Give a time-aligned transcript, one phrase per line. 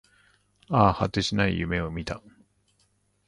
[0.71, 2.23] ああ、果てしない夢を見た